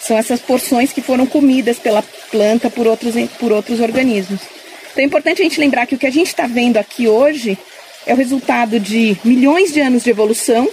[0.03, 4.41] são essas porções que foram comidas pela planta por outros, por outros organismos.
[4.91, 7.57] Então é importante a gente lembrar que o que a gente está vendo aqui hoje
[8.05, 10.69] é o resultado de milhões de anos de evolução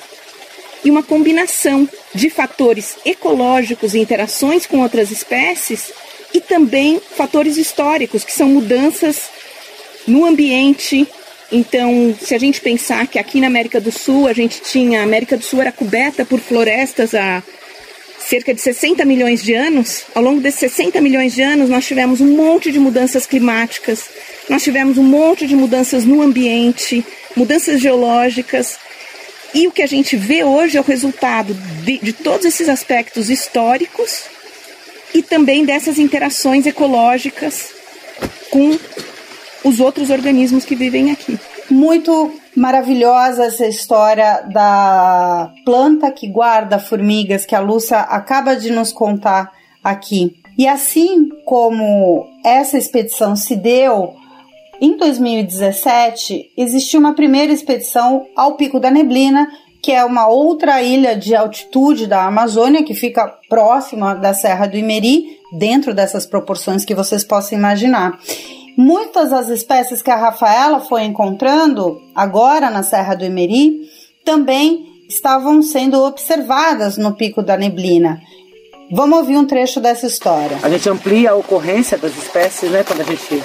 [0.84, 5.92] e uma combinação de fatores ecológicos e interações com outras espécies
[6.34, 9.30] e também fatores históricos, que são mudanças
[10.08, 11.08] no ambiente.
[11.52, 15.04] Então, se a gente pensar que aqui na América do Sul a gente tinha, a
[15.04, 17.44] América do Sul era coberta por florestas há
[18.20, 22.22] cerca de 60 milhões de anos, ao longo desses 60 milhões de anos, nós tivemos
[22.22, 24.09] um monte de mudanças climáticas,
[24.49, 27.05] nós tivemos um monte de mudanças no ambiente,
[27.36, 28.78] mudanças geológicas.
[29.53, 31.53] E o que a gente vê hoje é o resultado
[31.84, 34.24] de, de todos esses aspectos históricos
[35.13, 37.70] e também dessas interações ecológicas
[38.51, 38.78] com
[39.63, 41.38] os outros organismos que vivem aqui.
[41.70, 48.91] Muito maravilhosa essa história da planta que guarda formigas que a Lúcia acaba de nos
[48.91, 49.51] contar
[49.84, 50.36] aqui.
[50.57, 54.15] E assim como essa expedição se deu,
[54.82, 59.47] em 2017 existiu uma primeira expedição ao Pico da Neblina,
[59.82, 64.76] que é uma outra ilha de altitude da Amazônia que fica próxima da Serra do
[64.76, 68.20] Imeri, dentro dessas proporções que vocês possam imaginar.
[68.82, 73.82] Muitas das espécies que a Rafaela foi encontrando agora na Serra do Imeri
[74.24, 78.22] também estavam sendo observadas no Pico da Neblina.
[78.90, 80.58] Vamos ouvir um trecho dessa história.
[80.64, 83.44] A gente amplia a ocorrência das espécies, né, quando a gente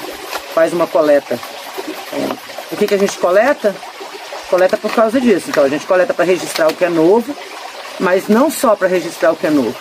[0.55, 1.35] faz uma coleta.
[2.13, 3.75] É, o que, que a gente coleta?
[4.49, 5.51] Coleta por causa disso.
[5.51, 7.35] Então a gente coleta para registrar o que é novo,
[7.99, 9.75] mas não só para registrar o que é novo.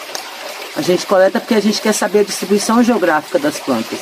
[0.76, 4.00] A gente coleta porque a gente quer saber a distribuição geográfica das plantas.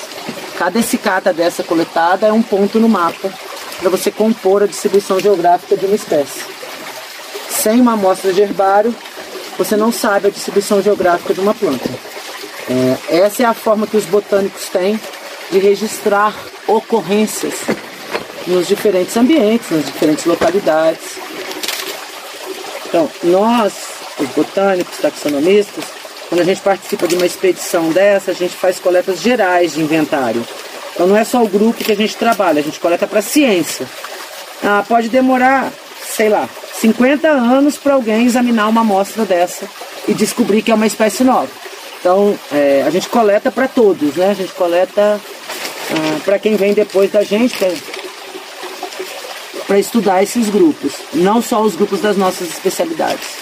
[0.58, 3.32] Cada escicata dessa coletada é um ponto no mapa
[3.80, 6.46] para você compor a distribuição geográfica de uma espécie.
[7.50, 8.96] Sem uma amostra de herbário,
[9.58, 11.90] você não sabe a distribuição geográfica de uma planta.
[12.70, 15.00] É, essa é a forma que os botânicos têm
[15.52, 16.34] de registrar
[16.68, 17.56] ocorrências
[18.48, 21.18] nos diferentes ambientes, nas diferentes localidades.
[22.88, 23.74] Então, nós,
[24.20, 25.86] os botânicos, taxonomistas,
[26.32, 30.42] quando a gente participa de uma expedição dessa, a gente faz coletas gerais de inventário.
[30.94, 33.86] Então não é só o grupo que a gente trabalha, a gente coleta para ciência.
[34.64, 35.70] Ah, pode demorar,
[36.02, 39.68] sei lá, 50 anos para alguém examinar uma amostra dessa
[40.08, 41.50] e descobrir que é uma espécie nova.
[42.00, 44.30] Então é, a gente coleta para todos, né?
[44.30, 47.58] A gente coleta ah, para quem vem depois da gente,
[49.68, 53.41] para estudar esses grupos, não só os grupos das nossas especialidades.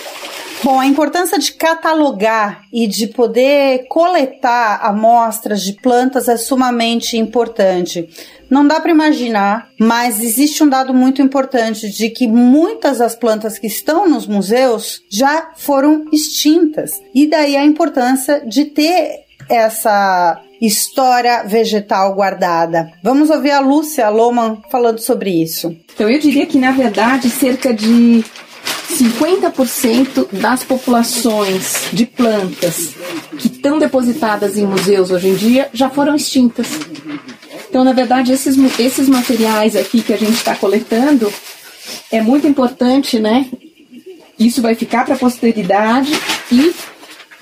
[0.61, 8.09] Bom, a importância de catalogar e de poder coletar amostras de plantas é sumamente importante.
[8.49, 13.57] Não dá para imaginar, mas existe um dado muito importante de que muitas das plantas
[13.57, 16.91] que estão nos museus já foram extintas.
[17.15, 22.91] E daí a importância de ter essa história vegetal guardada.
[23.01, 25.73] Vamos ouvir a Lúcia Loman falando sobre isso.
[25.93, 28.25] Então eu diria que na verdade cerca de
[28.89, 32.95] 50% das populações de plantas
[33.37, 36.67] que estão depositadas em museus hoje em dia já foram extintas.
[37.69, 41.31] Então, na verdade, esses, esses materiais aqui que a gente está coletando
[42.11, 43.47] é muito importante, né?
[44.37, 46.11] Isso vai ficar para a posteridade
[46.51, 46.73] e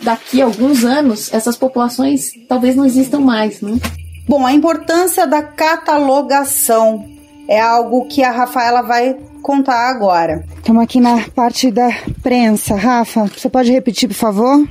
[0.02, 3.80] daqui a alguns anos essas populações talvez não existam mais, né?
[4.28, 7.08] Bom, a importância da catalogação
[7.48, 9.16] é algo que a Rafaela vai
[9.48, 10.44] contar agora.
[10.58, 11.88] Estamos aqui na parte da
[12.22, 12.76] prensa.
[12.76, 14.68] Rafa, você pode repetir, por favor?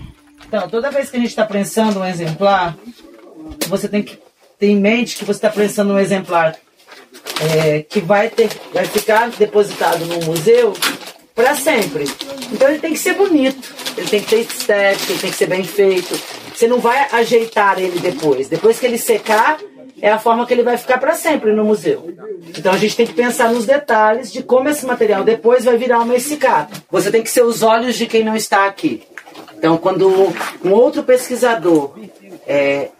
[0.47, 2.77] Então, toda vez que a gente está prensando um exemplar,
[3.69, 4.19] você tem que
[4.59, 6.55] ter em mente que você está prensando um exemplar
[7.41, 10.75] é, que vai, ter, vai ficar depositado no museu
[11.35, 12.05] para sempre.
[12.53, 15.47] Então ele tem que ser bonito, ele tem que ter estética, ele tem que ser
[15.47, 16.21] bem feito.
[16.55, 18.49] Você não vai ajeitar ele depois.
[18.49, 19.59] Depois que ele secar,
[20.01, 22.15] é a forma que ele vai ficar para sempre no museu.
[22.57, 26.01] Então a gente tem que pensar nos detalhes de como esse material depois vai virar
[26.01, 26.83] uma escicata.
[26.91, 29.03] Você tem que ser os olhos de quem não está aqui.
[29.59, 30.09] Então, quando
[30.65, 31.99] um outro pesquisador
[32.47, 32.91] é,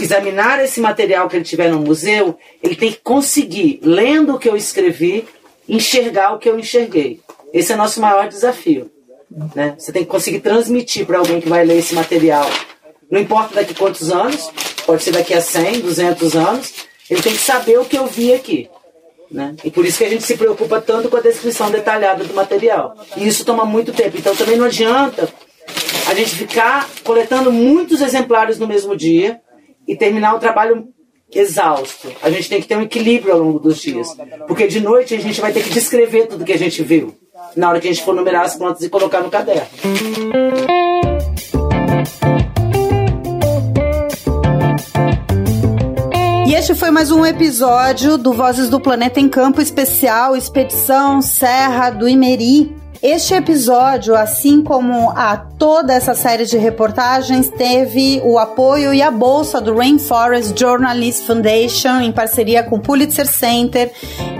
[0.00, 4.48] examinar esse material que ele tiver no museu, ele tem que conseguir, lendo o que
[4.48, 5.24] eu escrevi,
[5.68, 7.20] enxergar o que eu enxerguei.
[7.52, 8.90] Esse é o nosso maior desafio.
[9.54, 9.74] Né?
[9.78, 12.48] Você tem que conseguir transmitir para alguém que vai ler esse material.
[13.12, 14.50] Não importa daqui quantos anos,
[14.86, 16.72] pode ser daqui a 100, 200 anos,
[17.10, 18.70] ele tem que saber o que eu vi aqui.
[19.30, 19.54] Né?
[19.62, 22.96] E por isso que a gente se preocupa tanto com a descrição detalhada do material.
[23.18, 24.16] E isso toma muito tempo.
[24.16, 25.28] Então também não adianta
[26.08, 29.42] a gente ficar coletando muitos exemplares no mesmo dia
[29.86, 30.88] e terminar o trabalho
[31.34, 32.10] exausto.
[32.22, 34.08] A gente tem que ter um equilíbrio ao longo dos dias.
[34.48, 37.14] Porque de noite a gente vai ter que descrever tudo que a gente viu.
[37.54, 39.68] Na hora que a gente for numerar as plantas e colocar no caderno.
[46.82, 52.74] Foi mais um episódio do Vozes do Planeta em Campo Especial Expedição Serra do Imeri.
[53.00, 59.12] Este episódio, assim como a toda essa série de reportagens, teve o apoio e a
[59.12, 63.92] bolsa do Rainforest Journalist Foundation em parceria com o Pulitzer Center.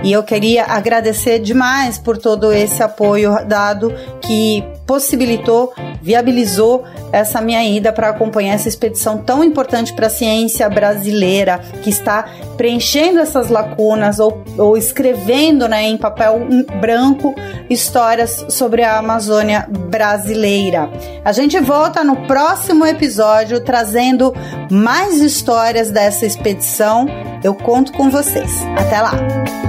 [0.03, 3.93] E eu queria agradecer demais por todo esse apoio dado
[4.23, 10.67] que possibilitou, viabilizou essa minha ida para acompanhar essa expedição tão importante para a ciência
[10.69, 12.25] brasileira, que está
[12.57, 16.47] preenchendo essas lacunas ou, ou escrevendo né, em papel
[16.81, 17.35] branco
[17.69, 20.89] histórias sobre a Amazônia brasileira.
[21.23, 24.33] A gente volta no próximo episódio trazendo
[24.71, 27.07] mais histórias dessa expedição.
[27.43, 28.63] Eu conto com vocês.
[28.77, 29.13] Até lá!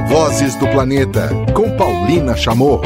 [0.09, 2.83] Vozes do Planeta, com Paulina Chamorro.